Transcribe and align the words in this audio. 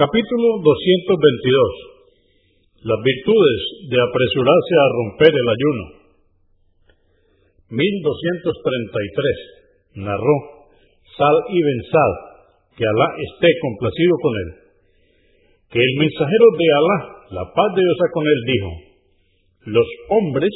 Capítulo 0.00 0.64
222. 0.64 2.88
Las 2.88 3.00
virtudes 3.04 3.60
de 3.84 4.00
apresurarse 4.00 4.74
a 4.80 4.92
romper 4.96 5.28
el 5.28 5.44
ayuno. 5.44 5.84
1233. 7.68 10.00
Narró 10.00 10.64
Sal 11.04 11.36
ibn 11.52 11.78
Sal, 11.92 12.12
que 12.80 12.88
Alá 12.88 13.12
esté 13.28 13.52
complacido 13.60 14.16
con 14.24 14.32
él, 14.40 14.72
que 15.68 15.84
el 15.84 15.92
mensajero 16.00 16.48
de 16.56 16.68
Alá, 16.80 17.28
la 17.36 17.44
paz 17.52 17.68
de 17.76 17.84
Dios 17.84 18.00
con 18.16 18.24
él, 18.24 18.40
dijo, 18.48 18.72
los 19.68 19.88
hombres 20.16 20.54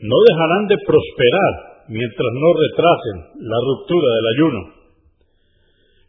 no 0.00 0.16
dejarán 0.32 0.64
de 0.64 0.80
prosperar 0.80 1.84
mientras 1.92 2.32
no 2.40 2.48
retrasen 2.56 3.36
la 3.36 3.58
ruptura 3.68 4.08
del 4.16 4.26
ayuno. 4.32 4.75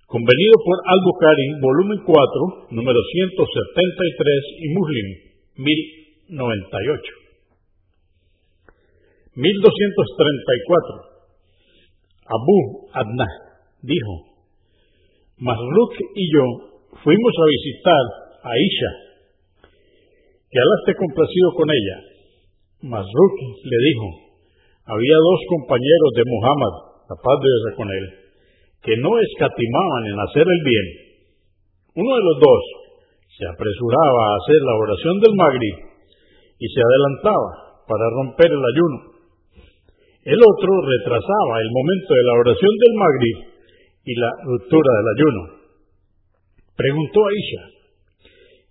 Convenido 0.07 0.55
por 0.63 0.79
Al-Bukhari, 0.87 1.59
volumen 1.59 1.99
4, 1.99 2.71
número 2.71 2.95
173 2.95 3.43
y 4.55 4.67
Muslim, 4.71 5.07
1098. 6.31 7.11
1234. 9.35 9.51
Abu 12.23 12.87
Adna 12.95 13.27
dijo, 13.83 14.13
Masruk 15.43 15.91
y 15.99 16.23
yo 16.31 16.43
fuimos 17.03 17.33
a 17.35 17.45
visitar 17.51 18.03
a 18.47 18.51
Isha, 18.55 18.91
que 20.47 20.55
Alá 20.55 20.75
esté 20.87 20.95
complacido 21.03 21.51
con 21.51 21.67
ella. 21.67 21.97
Masruk 22.79 23.35
le 23.43 23.77
dijo, 23.91 24.07
había 24.87 25.17
dos 25.19 25.39
compañeros 25.51 26.11
de 26.15 26.23
Muhammad, 26.31 26.73
la 27.11 27.15
paz 27.19 27.37
de 27.43 27.75
con 27.75 27.91
él, 27.91 28.26
que 28.81 28.95
no 28.97 29.11
escatimaban 29.19 30.03
en 30.07 30.17
hacer 30.19 30.45
el 30.47 30.61
bien. 30.63 30.87
Uno 31.95 32.11
de 32.13 32.23
los 32.23 32.37
dos 32.39 32.61
se 33.37 33.45
apresuraba 33.45 34.21
a 34.29 34.35
hacer 34.41 34.59
la 34.61 34.75
oración 34.81 35.15
del 35.19 35.33
Magri 35.35 35.71
y 36.57 36.65
se 36.69 36.81
adelantaba 36.81 37.83
para 37.87 38.09
romper 38.09 38.49
el 38.49 38.63
ayuno. 38.63 38.97
El 40.25 40.39
otro 40.43 40.71
retrasaba 40.81 41.53
el 41.61 41.69
momento 41.71 42.11
de 42.13 42.25
la 42.27 42.33
oración 42.33 42.73
del 42.77 42.93
Magri 42.97 43.33
y 44.03 44.13
la 44.19 44.31
ruptura 44.43 44.91
del 44.97 45.09
ayuno. 45.15 45.41
Preguntó 46.75 47.19
a 47.25 47.33
Isha, 47.33 47.63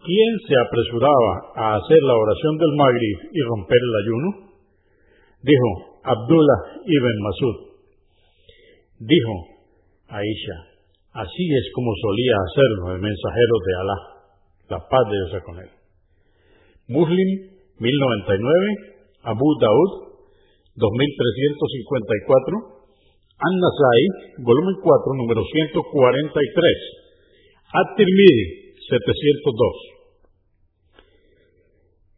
¿quién 0.05 0.33
se 0.47 0.55
apresuraba 0.61 1.33
a 1.57 1.77
hacer 1.77 2.03
la 2.03 2.15
oración 2.15 2.59
del 2.59 2.73
Magri 2.77 3.13
y 3.33 3.41
romper 3.43 3.81
el 3.83 3.95
ayuno? 4.03 4.29
Dijo 5.43 5.69
Abdullah 6.03 6.61
ibn 6.85 7.17
Masud. 7.23 7.57
Dijo 9.01 9.56
Aisha, 10.09 10.59
así 11.13 11.45
es 11.51 11.67
como 11.75 11.91
solía 11.99 12.37
hacerlo 12.39 12.95
el 12.95 13.03
mensajero 13.03 13.55
de 13.67 13.73
Alá, 13.81 13.99
la 14.71 14.79
paz 14.87 15.05
de 15.11 15.17
Dios 15.19 15.43
con 15.43 15.59
él. 15.59 15.71
Muslim 16.89 17.29
1099, 17.79 19.03
Abu 19.23 19.49
Daud 19.59 20.07
2354, 20.79 22.77
An-Nasai, 23.37 24.03
volumen 24.47 24.79
4, 24.81 25.15
número 25.19 25.43
143, 25.43 25.83
At-Tirmidhi 27.75 28.79
702. 28.87 29.97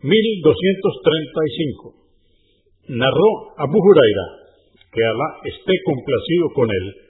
1235. 0.05 1.94
Narró 2.89 3.31
Abu 3.56 3.78
Huraira, 3.81 4.27
que 4.92 5.05
Alá 5.05 5.41
esté 5.44 5.72
complacido 5.84 6.53
con 6.55 6.70
él, 6.70 7.07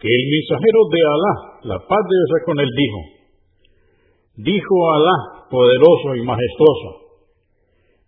que 0.00 0.08
el 0.08 0.24
mensajero 0.30 0.80
de 0.90 1.00
Alá, 1.04 1.34
la 1.74 1.78
paz 1.78 2.02
de 2.06 2.14
Dios 2.14 2.42
con 2.44 2.60
él, 2.60 2.70
dijo, 2.70 3.00
dijo 4.36 4.92
Alá, 4.94 5.16
poderoso 5.50 6.14
y 6.16 6.22
majestuoso, 6.22 7.04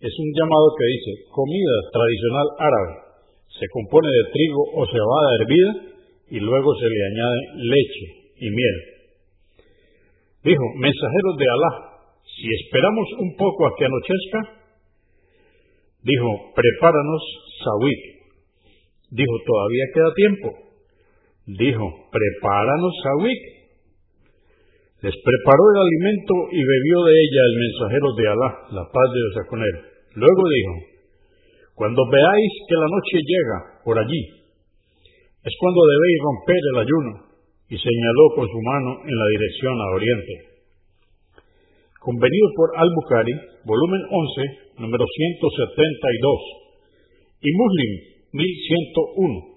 es 0.00 0.12
un 0.18 0.30
llamado 0.36 0.68
que 0.76 0.84
dice 0.84 1.12
comida 1.32 1.76
tradicional 1.92 2.48
árabe. 2.58 2.94
Se 3.48 3.66
compone 3.72 4.08
de 4.08 4.24
trigo 4.32 4.62
o 4.74 4.86
cebada 4.86 5.28
hervida 5.40 5.72
y 6.30 6.40
luego 6.40 6.74
se 6.76 6.88
le 6.88 7.00
añade 7.06 7.40
leche 7.56 8.06
y 8.36 8.50
miel. 8.50 8.93
Dijo, 10.44 10.64
mensajeros 10.76 11.34
de 11.40 11.46
Alá, 11.48 11.72
si 12.20 12.44
esperamos 12.52 13.08
un 13.18 13.36
poco 13.36 13.66
a 13.66 13.72
que 13.78 13.84
anochezca, 13.88 14.40
dijo, 16.04 16.28
prepáranos 16.52 17.22
sawik. 17.64 18.02
Dijo, 19.08 19.34
todavía 19.46 19.84
queda 19.94 20.10
tiempo. 20.12 20.48
Dijo, 21.46 21.84
prepáranos 22.12 22.92
sawik. 23.02 23.40
Les 25.00 25.16
preparó 25.16 25.64
el 25.72 25.80
alimento 25.80 26.34
y 26.52 26.60
bebió 26.60 26.96
de 27.08 27.12
ella 27.12 27.42
el 27.48 27.56
mensajero 27.64 28.08
de 28.12 28.24
Alá, 28.28 28.50
la 28.72 28.84
paz 28.84 29.08
de 29.12 29.20
Dios 29.20 29.46
con 29.48 29.60
él. 29.60 29.76
Luego 30.16 30.42
dijo, 30.44 30.74
cuando 31.74 32.04
veáis 32.12 32.52
que 32.68 32.76
la 32.76 32.88
noche 32.92 33.16
llega 33.24 33.58
por 33.84 33.98
allí, 33.98 34.22
es 35.44 35.54
cuando 35.58 35.80
debéis 35.88 36.18
romper 36.20 36.62
el 36.72 36.78
ayuno, 36.84 37.33
y 37.68 37.76
señaló 37.78 38.24
con 38.36 38.46
su 38.48 38.60
mano 38.60 39.00
en 39.04 39.14
la 39.16 39.26
dirección 39.32 39.74
a 39.80 39.94
oriente. 39.94 40.34
Convenido 42.00 42.48
por 42.56 42.68
Al-Bukhari, 42.76 43.32
volumen 43.64 44.02
11, 44.10 44.84
número 44.84 45.04
172, 45.08 46.64
y 47.40 47.50
Muslim 47.56 47.92
1101. 48.32 49.54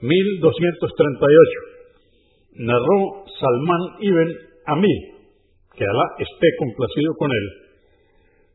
1238. 0.00 1.70
Narró 2.60 3.24
Salman 3.38 3.82
ibn 4.00 4.28
Amir, 4.66 5.00
que 5.76 5.84
Alá 5.84 6.06
esté 6.18 6.48
complacido 6.58 7.14
con 7.16 7.30
él, 7.30 7.46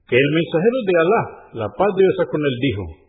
que 0.08 0.18
el 0.18 0.30
mensajero 0.34 0.78
de 0.86 0.94
Alá, 1.02 1.24
la 1.54 1.70
paz 1.74 1.90
de 1.98 2.04
Dios 2.04 2.30
con 2.30 2.42
él, 2.46 2.58
dijo, 2.62 3.05